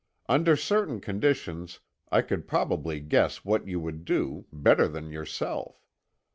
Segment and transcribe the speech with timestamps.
[0.27, 1.79] Under certain conditions
[2.11, 5.79] I could probably guess what you would do, better than yourself.